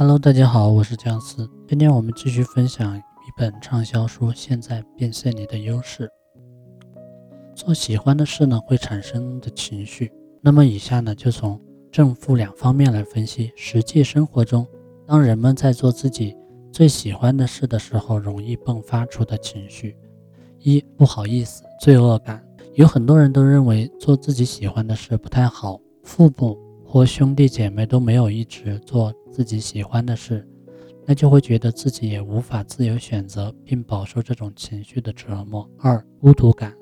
[0.00, 1.46] Hello，大家好，我是姜思。
[1.68, 3.02] 今天我们继续分享一
[3.36, 6.08] 本畅销书《现在变现你的优势》。
[7.54, 10.10] 做喜欢的事呢，会产生的情绪。
[10.40, 11.60] 那么以下呢，就从
[11.92, 13.52] 正负两方面来分析。
[13.54, 14.66] 实际生活中，
[15.06, 16.34] 当人们在做自己
[16.72, 19.94] 最喜欢的事的时候，容易迸发出的情绪：
[20.60, 22.42] 一、不好意思、罪恶感。
[22.72, 26.56] 有很多人都认为做自己喜欢的事不太好，父母
[26.92, 30.44] 或兄弟姐妹都没有一直做自己喜欢的事，
[31.06, 35.70] 那就会觉得自己也无法自由选择，并饱受这种情绪的折磨。
[35.78, 36.74] 二、孤独感。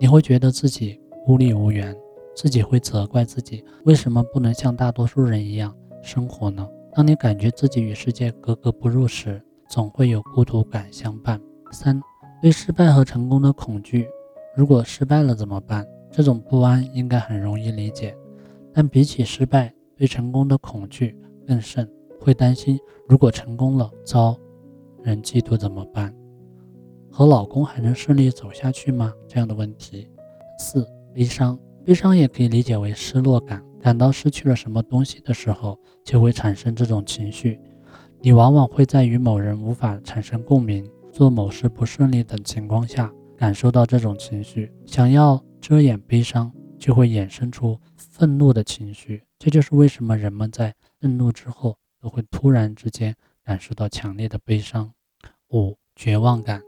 [0.00, 1.96] 你会觉得自己孤立无援，
[2.34, 5.72] 自己会责怪自己为什么不能像大多数人一样
[6.02, 6.68] 生活呢？
[6.92, 11.40] 当你感觉自己与世界格格不入时，总会有孤独感相伴。
[11.70, 12.02] 三、
[12.42, 14.08] 对失败和成功的恐惧。
[14.56, 15.86] 如果失败了怎么办？
[16.10, 18.14] 这种不安应该很容易理解，
[18.72, 21.88] 但比起失败，对成功的恐惧更甚。
[22.20, 24.38] 会担心如果成功了，遭
[25.02, 26.14] 人嫉妒怎么办？
[27.10, 29.12] 和老公还能顺利走下去吗？
[29.28, 30.08] 这样的问题。
[30.58, 37.58] 四、悲伤，悲伤也可以理解为失落感，感到失去了什么东西的时候，就会产生这种情绪。
[38.20, 44.72] 你往往会在与某人无法产生共鸣、做某事不顺利等情况下，感受到这种情绪。
[44.86, 49.22] 想要遮掩悲伤，就会衍生出愤怒的情绪。
[49.38, 54.92] 这就是为什么人们在愤怒之后，都会突然之间感受到强烈的悲伤。
[55.50, 56.60] 五、绝望感。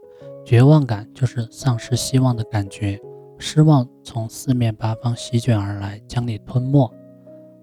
[0.45, 2.97] 绝望感就是丧失希望的感觉，
[3.37, 6.89] 失望从四面八方席卷而来，将你吞没，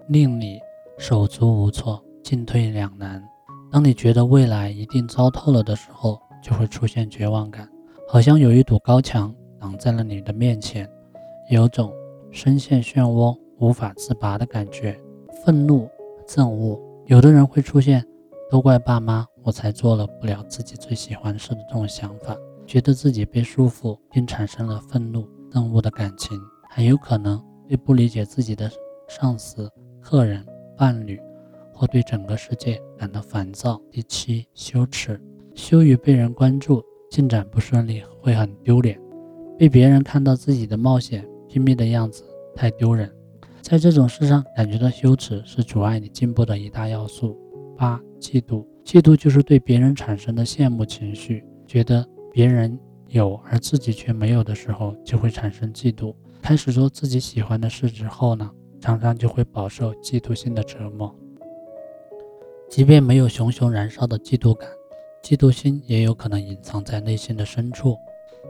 [0.09, 0.59] 令你
[0.99, 3.23] 手足无措、进退两难。
[3.71, 7.67] 当你觉得未来一定糟透了的时候，就会出现绝望感，
[8.07, 10.87] 好像有一堵高墙挡在了你的面前，
[11.49, 11.91] 有种
[12.33, 14.99] 深陷漩涡无法自拔的感觉。
[15.45, 15.87] 愤怒、
[16.27, 18.03] 憎恶，有的人会出现
[18.49, 22.35] “都怪爸妈，我才做了不了自己最喜欢事”的这种想法。
[22.65, 26.35] 觉得自己被束缚，并产生了愤怒、憎恶的感情，
[26.71, 28.67] 很有可能对不理解自己的
[29.07, 29.69] 上司、
[30.01, 30.43] 客人、
[30.75, 31.21] 伴侣，
[31.71, 33.79] 或对整个世界感到烦躁。
[33.91, 35.21] 第七，羞耻，
[35.53, 38.99] 羞于被人关注，进展不顺利会很丢脸，
[39.55, 42.23] 被别人看到自己的冒险、亲密的样子
[42.55, 43.07] 太丢人，
[43.61, 47.37] 在这种事上感觉到羞耻是阻碍你进步的一大要素。
[47.77, 52.03] 八，嫉妒，嫉妒就是对别人产生的羡慕情绪，觉得。
[52.31, 56.15] 别人有而自己却没有的时候，就会产生嫉妒。
[56.41, 58.49] 开始做自己喜欢的事之后呢，
[58.81, 61.13] 常常就会饱受嫉妒心的折磨。
[62.67, 64.67] 即便没有熊熊燃烧的嫉妒感，
[65.21, 67.95] 嫉妒心也有可能隐藏在内心的深处。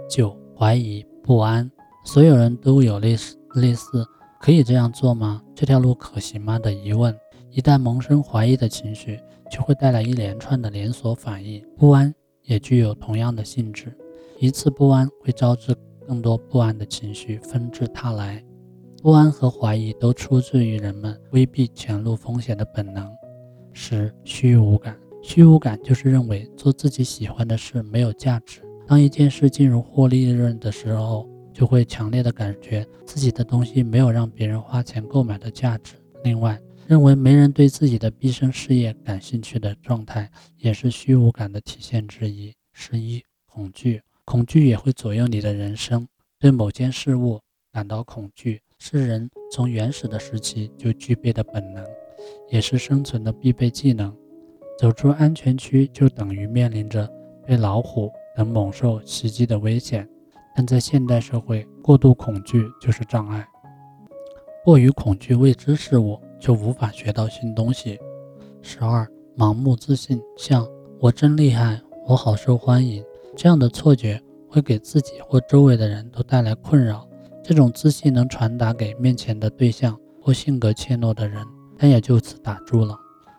[0.10, 1.70] 九、怀疑不安，
[2.04, 4.06] 所有人都有类似类似
[4.40, 5.42] 可以这样做吗？
[5.56, 7.16] 这条路可行吗的疑问。
[7.50, 9.20] 一旦萌生怀疑的情绪，
[9.50, 11.64] 就会带来一连串的连锁反应。
[11.78, 12.14] 不安。
[12.46, 13.98] 也具有同样的性质，
[14.38, 15.74] 一次不安会招致
[16.06, 18.44] 更多不安的情绪纷至沓来。
[19.02, 23.10] 不安和怀疑都出自于人们规避前路风险的本能。
[23.72, 28.62] 十、虚无感，虚无感就是认为做自己喜欢的事没有价值。
[28.86, 35.94] 当一件事进入获利润的时候，就会强烈的感觉自己的东西没有让别人花钱购买的价值。
[36.24, 42.54] 另外，认为没人对自己的毕生事业感兴趣的状态，也是虚无感的体现之一。
[42.74, 46.08] 十一，恐惧，恐惧也会左右你的人生。
[46.40, 47.40] 对某件事物
[47.72, 51.86] 感到恐惧，是人从原始的时期就具备的本能，
[52.50, 54.14] 也是生存的必备技能。
[54.78, 57.08] 走出安全区，就等于面临着
[57.46, 60.10] 被老虎等猛兽袭击的危险。
[60.56, 63.48] 但在现代社会，过度恐惧就是障碍。
[64.64, 66.20] 过于恐惧未知事物。
[66.44, 67.98] 就无法学到新东西。
[68.62, 70.68] 十二，盲目自信，像
[71.00, 73.02] 我真厉害，我好受欢迎
[73.34, 77.08] 这样的错觉，会给自己或周围的人都带来困扰。
[77.42, 81.42] 这种自信能传达给面前的对象或性格怯懦的人，
[81.78, 82.94] 但也就此打住了。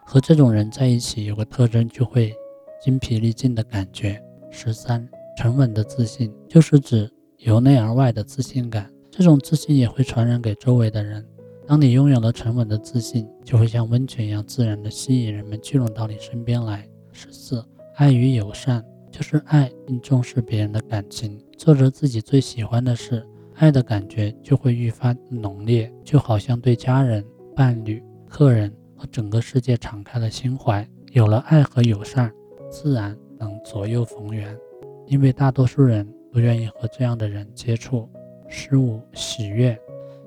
[0.06, 2.34] 和这种人在一起，有个特征就会
[2.82, 4.18] 精疲力尽的感觉。
[4.50, 5.06] 十三，
[5.36, 8.90] 沉稳的自信，就是指由内而外的自信感。
[9.10, 11.24] 这种自信也会传染给周围的人。
[11.66, 16.88] 当你拥有了沉稳的自信，就会像温泉一样自然地吸引人们聚拢到你身边来。
[17.12, 17.64] 十四，
[17.96, 30.86] 爱与友善，就是爱并重视别人的感情，做着自己最喜欢的事，爱的感觉就会愈发浓烈，就好像对家人、伴侣、客人和整个世界敞开了心怀。
[31.12, 32.32] 有了爱和友善，
[32.68, 34.58] 自然能左右逢源，
[35.06, 38.08] 因为大多数人都愿意和这样的人接触。
[38.48, 39.78] 十五，喜悦。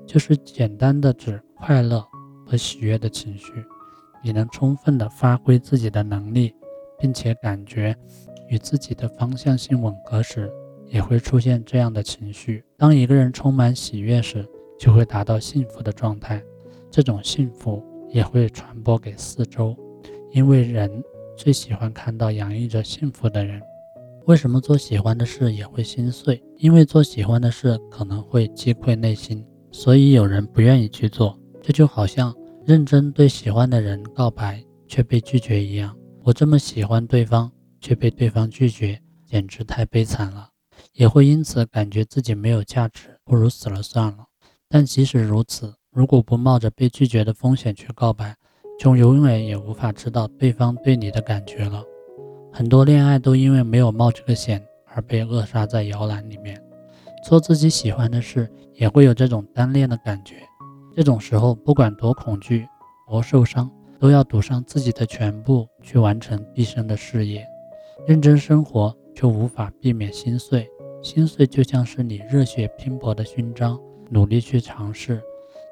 [0.06, 2.02] 就是简单的指快乐
[2.46, 3.52] 和喜悦的情绪。
[4.24, 6.54] 你能充分的发挥自己的能力，
[6.98, 7.94] 并且感觉
[8.48, 10.50] 与自己的方向性吻合时，
[10.86, 12.64] 也会出现这样的情绪。
[12.78, 14.48] 当一个人充满喜悦时，
[14.78, 16.42] 就会达到幸福的状态，
[16.90, 19.76] 这种幸福也会传播给四周，
[20.32, 21.04] 因为人
[21.36, 23.60] 最喜欢看到洋溢着幸福的人。
[24.28, 26.38] 为什么做喜欢的事也会心碎？
[26.58, 29.42] 因为做喜欢的事可能会击溃内心，
[29.72, 31.40] 所以有人不愿意去做。
[31.62, 32.34] 这就好像
[32.66, 35.96] 认真对喜欢的人告白却被拒绝一样。
[36.22, 40.50] 我这么喜欢对方却被对方拒绝，简直太悲惨了。
[40.92, 44.26] 也会因此感觉自己没有价值，不如死了算了。
[44.68, 48.36] 但即使如此，如果不冒着被拒绝的风险去告白，
[48.78, 51.82] 就永远也无法知道对方对你的感觉了。
[52.52, 56.60] 很多恋爱都因为没有冒这个险而被扼杀在摇篮里面。
[57.24, 60.36] 做自己喜欢的事也会有这种单恋的感觉。
[60.96, 62.66] 这种时候，不管多恐惧、
[63.08, 67.46] 多受伤，都要赌上自己的全部去完成毕生的事业。
[68.06, 70.66] 认真生活，就无法避免心碎。
[71.02, 73.78] 心碎就像是你热血拼搏的勋章，
[74.10, 75.22] 努力去尝试。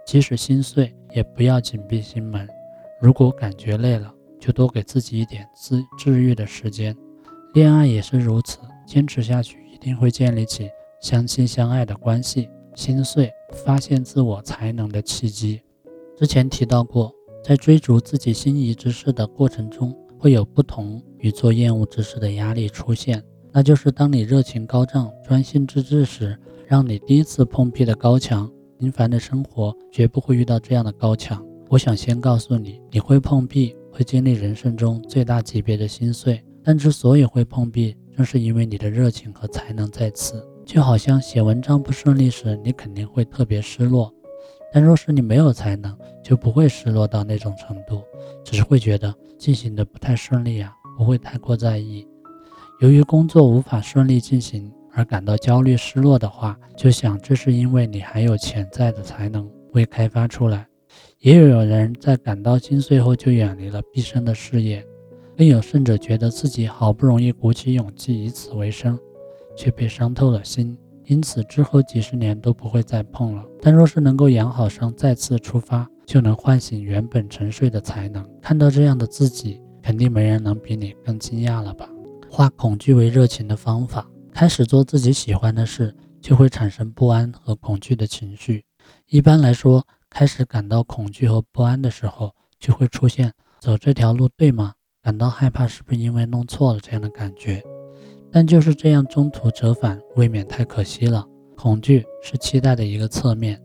[0.05, 2.47] 即使心碎，也不要紧闭心门。
[3.01, 4.13] 如果感觉累了，
[4.47, 6.97] 就多给自己一点自治愈的时间，
[7.53, 10.71] 恋爱也是如此，坚持下去一定会建立起
[11.03, 12.49] 相亲相爱的关系。
[12.77, 13.29] 心碎，
[13.65, 15.61] 发现自我才能的契机。
[16.17, 17.13] 之前提到过，
[17.43, 23.21] 在追逐自己心仪之事的过程中，会有不同于做厌恶之事的压力出现，
[23.51, 26.39] 那就是当你热情高涨、专心致志时，
[26.69, 28.49] 让你第一次碰壁的高墙。
[28.79, 31.45] 平凡的生活绝不会遇到这样的高墙。
[31.69, 33.75] 我想先告诉你，你会碰壁。
[33.97, 40.47] 会经历人生中最大级别的心碎，但之所以会碰壁，正是因为你的热情和才能在此。
[40.67, 44.13] 就好像写文章不顺利时，你肯定会特别失落，
[44.71, 48.03] 但若是你没有才能，就不会失落到那种程度，
[48.45, 52.07] 只是会觉得进行的不太顺利啊，不会太过在意。
[52.81, 60.67] 由于工作无法顺利进行而感到焦虑失落的话，就想这是因为你还有潜在的才能未开发出来。
[61.19, 64.85] 也有人在感到心碎后就远离了毕生的事业，
[65.37, 68.99] 更有甚者觉得自己好不容易鼓起勇气以此为生，
[69.57, 73.45] 却被伤透了心，因此之后几十年都不会再碰了。
[73.61, 78.25] 但若是能够养好伤，再次出发，就能唤醒原本沉睡的才能。
[78.41, 81.89] 看到这样的自己，肯定没人能比你更惊讶了吧？
[82.31, 88.65] 化恐惧为热情的方法，开始做自己喜欢的事，就会产生不安和恐惧的情绪。
[89.09, 89.85] 一般来说。
[90.19, 93.31] 开始感到恐惧和不安的时候，就会出现
[93.61, 94.73] 走这条路对吗？
[95.03, 97.63] 感到害怕是不是因为弄错了这样的感觉？
[98.33, 101.23] 但就是这样中途折返，未免太可惜了。
[101.55, 103.63] 恐惧是期待的一个侧面，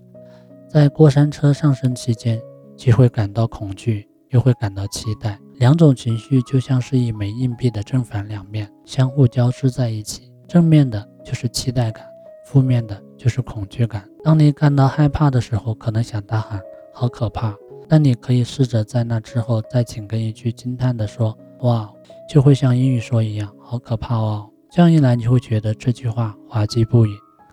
[0.70, 2.38] 在过山车上升期间，
[2.76, 10.30] 既会感到恐惧，又会感到期待，两种情绪就像是一枚硬币的正反两面，相互交织在一起。
[10.50, 12.06] 正面的就是期待感，
[12.46, 13.02] 负面的。
[13.22, 14.04] 就是恐惧感。
[14.24, 16.62] 当你感到害怕的时候，可能想大喊
[16.94, 17.56] “好可怕”，
[17.90, 21.92] 但你可以试着在那之后再紧跟一句惊叹的说：“哇！”
[22.30, 24.48] 就会像英语说一样“好可怕哦”。
[24.70, 27.10] 这样一来，你会觉得这句话滑稽不已，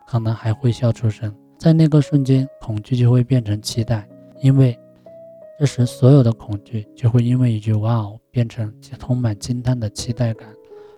[0.06, 1.34] 可能还会笑出声。
[1.58, 4.06] 在那个瞬间，恐惧就会变成期待，
[4.42, 4.78] 因为
[5.58, 10.46] 这时所有的恐惧就会因为一句“哇哦”变成充满惊叹的期待感。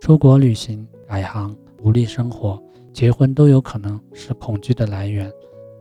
[0.00, 2.60] 出国旅行、改行、独立生活。
[2.92, 5.30] 结婚都有可能是恐惧的来源，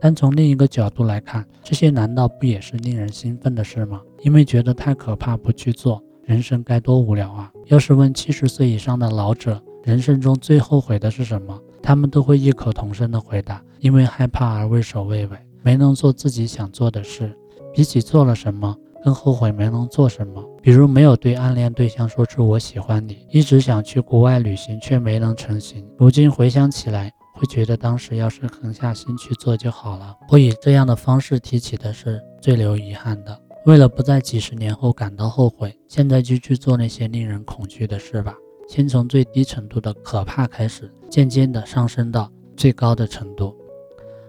[0.00, 4.00] 但从另一个角度来看，这些难道不也是令人兴奋的事吗？
[4.22, 7.52] 因为觉得太可怕不去做，人生该多无聊啊！
[7.66, 17.36] 要是问七十岁以上的老者，人生中最后悔的是什么，他们都会异口同声的回答：因为害怕而畏首畏尾，没能做自己想做的事。
[17.72, 20.44] 比起做了什么，更后悔没能做什么。
[20.60, 25.86] 比如没有对暗恋对象说出我喜欢你，一直想去国外旅行却没能成行。
[25.96, 30.14] 如今回想起来，会觉得当时要是狠下心去做就好了。
[30.28, 33.40] 我以这样的方式提起的是最留遗憾的。
[33.64, 38.34] 为了不在几十年后感到后悔，现在就去做那些令人恐惧的事吧。
[38.68, 43.56] 先从最低程度的可怕开始，渐渐的上升到最高的程度。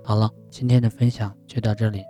[0.01, 2.01] 好了，今天的分享就到这里。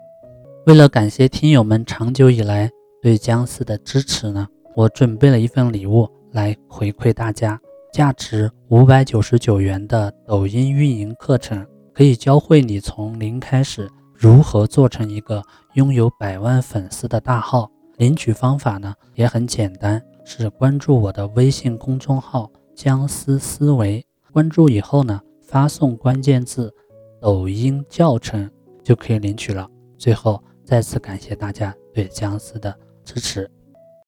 [0.67, 2.69] 为了感谢听友们长久以来。
[3.01, 4.47] 对僵尸的支持呢？
[4.75, 7.59] 我准备了一份礼物来回馈大家，
[7.91, 15.43] 价值五百九十九元的抖音运营课程，可以教会你从零开始如何做成一个
[15.73, 17.69] 拥有百万粉丝的大号。
[17.97, 26.73] 领取方法呢也很简单，是关注我的微信公众号“僵尸思维”，关注以后呢，发送关键字
[27.21, 28.49] “抖音教程”
[28.81, 29.67] 就可以领取了。
[29.97, 32.73] 最后再次感谢大家对僵尸的。
[33.03, 33.49] 支持。